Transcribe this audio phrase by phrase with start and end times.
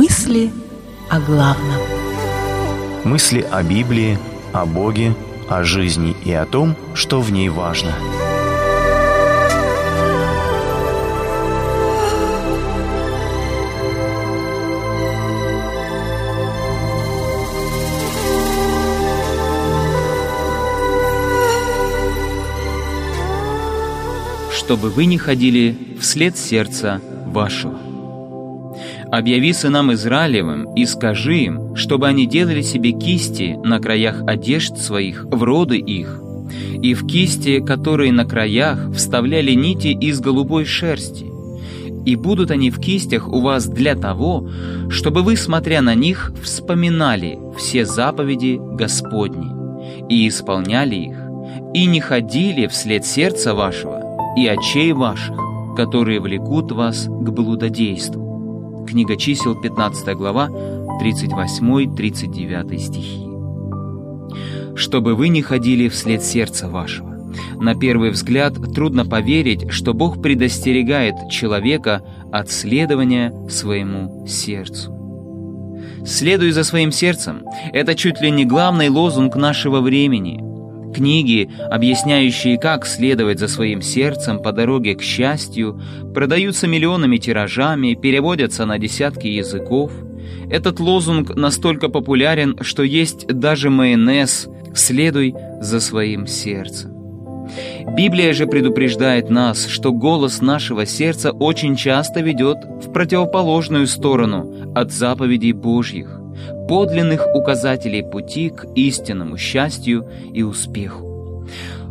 [0.00, 0.52] Мысли
[1.10, 1.80] о главном.
[3.02, 4.16] Мысли о Библии,
[4.52, 5.12] о Боге,
[5.48, 7.92] о жизни и о том, что в ней важно.
[24.52, 27.87] чтобы вы не ходили вслед сердца вашего.
[29.10, 35.24] Объяви сынам Израилевым и скажи им, чтобы они делали себе кисти на краях одежд своих
[35.24, 36.20] в роды их,
[36.82, 41.26] и в кисти, которые на краях, вставляли нити из голубой шерсти.
[42.04, 44.48] И будут они в кистях у вас для того,
[44.90, 49.50] чтобы вы, смотря на них, вспоминали все заповеди Господни
[50.10, 51.16] и исполняли их,
[51.72, 54.02] и не ходили вслед сердца вашего
[54.36, 55.36] и очей ваших,
[55.76, 58.27] которые влекут вас к блудодейству.
[58.88, 63.28] Книга чисел, 15 глава, 38-39 стихи.
[64.74, 67.18] «Чтобы вы не ходили вслед сердца вашего».
[67.60, 74.94] На первый взгляд трудно поверить, что Бог предостерегает человека от следования своему сердцу.
[76.06, 77.42] «Следуй за своим сердцем»—
[77.74, 80.40] это чуть ли не главный лозунг нашего времени—
[80.94, 85.80] Книги, объясняющие, как следовать за своим сердцем по дороге к счастью,
[86.14, 89.92] продаются миллионами тиражами, переводятся на десятки языков.
[90.50, 96.98] Этот лозунг настолько популярен, что есть даже майонез «Следуй за своим сердцем».
[97.96, 104.92] Библия же предупреждает нас, что голос нашего сердца очень часто ведет в противоположную сторону от
[104.92, 106.20] заповедей Божьих
[106.68, 111.46] подлинных указателей пути к истинному счастью и успеху.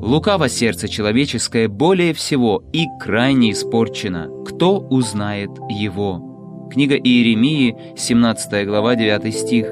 [0.00, 4.30] Лукаво сердце человеческое более всего и крайне испорчено.
[4.46, 6.68] Кто узнает его?
[6.72, 9.66] Книга Иеремии, 17 глава, 9 стих.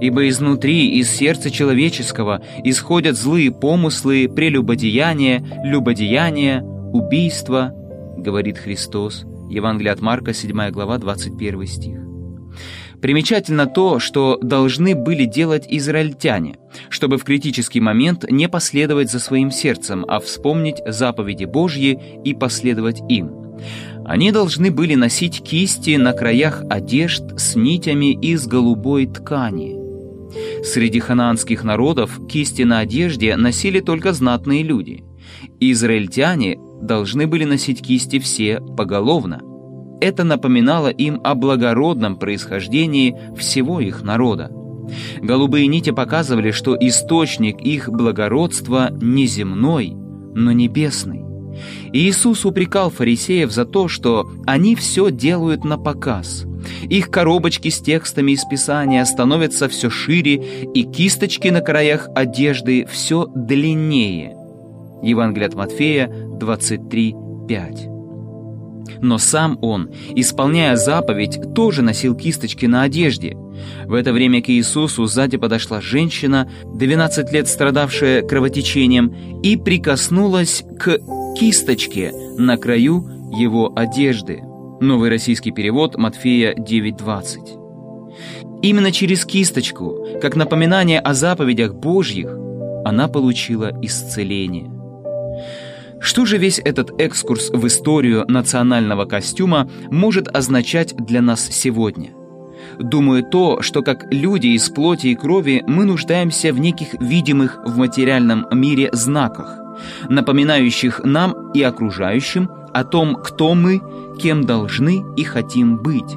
[0.00, 7.72] «Ибо изнутри, из сердца человеческого, исходят злые помыслы, прелюбодеяния, любодеяния, убийства»,—
[8.18, 9.24] говорит Христос.
[9.48, 12.09] Евангелие от Марка, 7 глава, 21 стих.
[13.00, 16.56] Примечательно то, что должны были делать израильтяне,
[16.90, 23.00] чтобы в критический момент не последовать за своим сердцем, а вспомнить заповеди Божьи и последовать
[23.08, 23.32] им.
[24.04, 29.78] Они должны были носить кисти на краях одежд с нитями из голубой ткани.
[30.62, 35.04] Среди ханаанских народов кисти на одежде носили только знатные люди.
[35.58, 39.40] Израильтяне должны были носить кисти все поголовно–
[40.00, 44.50] это напоминало им о благородном происхождении всего их народа.
[45.22, 49.92] Голубые нити показывали, что источник их благородства не земной,
[50.34, 51.24] но небесный.
[51.92, 56.46] Иисус упрекал фарисеев за то, что они все делают на показ.
[56.88, 63.26] Их коробочки с текстами из Писания становятся все шире, и кисточки на краях одежды все
[63.34, 64.36] длиннее.
[65.02, 67.14] Евангелие от Матфея 23,
[67.48, 67.89] 5.
[69.00, 73.36] Но сам он, исполняя заповедь, тоже носил кисточки на одежде.
[73.86, 80.98] В это время к Иисусу сзади подошла женщина, 12 лет страдавшая кровотечением, и прикоснулась к
[81.36, 84.42] кисточке на краю его одежды.
[84.80, 88.62] Новый российский перевод Матфея 9.20.
[88.62, 92.30] Именно через кисточку, как напоминание о заповедях Божьих,
[92.84, 94.79] она получила исцеление.
[96.00, 102.10] Что же весь этот экскурс в историю национального костюма может означать для нас сегодня?
[102.78, 107.76] Думаю, то, что как люди из плоти и крови мы нуждаемся в неких видимых в
[107.76, 109.58] материальном мире знаках,
[110.08, 113.82] напоминающих нам и окружающим о том, кто мы,
[114.18, 116.16] кем должны и хотим быть.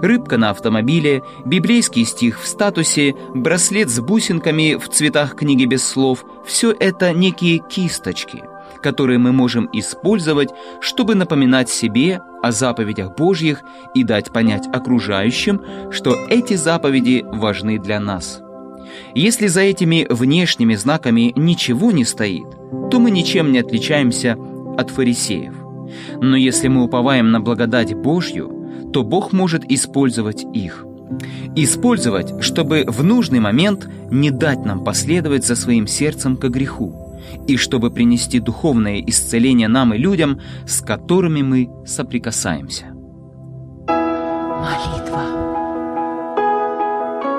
[0.00, 6.24] Рыбка на автомобиле, библейский стих в статусе, браслет с бусинками в цветах книги без слов–
[6.46, 8.42] все это некие кисточки–
[8.82, 10.50] которые мы можем использовать,
[10.80, 13.62] чтобы напоминать себе о заповедях Божьих
[13.94, 15.60] и дать понять окружающим,
[15.90, 18.42] что эти заповеди важны для нас.
[19.14, 22.46] Если за этими внешними знаками ничего не стоит,
[22.90, 24.36] то мы ничем не отличаемся
[24.76, 25.54] от фарисеев.
[26.20, 28.52] Но если мы уповаем на благодать Божью,
[28.92, 30.84] то Бог может использовать их.
[31.54, 37.05] Использовать, чтобы в нужный момент не дать нам последовать за своим сердцем к греху
[37.46, 42.86] и чтобы принести духовное исцеление нам и людям, с которыми мы соприкасаемся.
[43.86, 45.22] Молитва.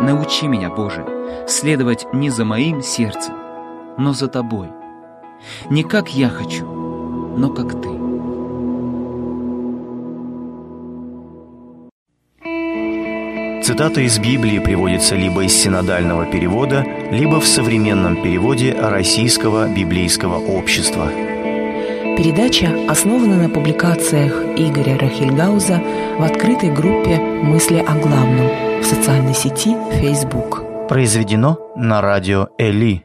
[0.00, 1.04] Научи меня, Боже,
[1.48, 3.34] следовать не за моим сердцем,
[3.98, 4.68] но за Тобой.
[5.70, 7.95] Не как я хочу, но как Ты.
[13.66, 21.10] Цитата из Библии приводится либо из синодального перевода, либо в современном переводе Российского библейского общества.
[22.16, 25.82] Передача основана на публикациях Игоря Рахильгауза
[26.16, 30.62] в открытой группе «Мысли о главном» в социальной сети Facebook.
[30.88, 33.04] Произведено на радио «Эли»